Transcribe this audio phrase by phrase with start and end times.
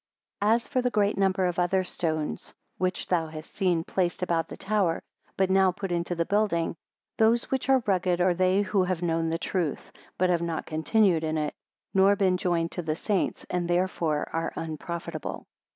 [0.41, 4.47] 64 As for the great number of other stones which thou hast seen placed about
[4.47, 5.03] the tower,
[5.37, 6.75] but now put into the building;
[7.19, 11.23] those which are rugged, are they who have known the truth, but have not continued
[11.23, 11.53] in it,
[11.93, 15.45] nor been joined to the saints, and therefore are unprofitable.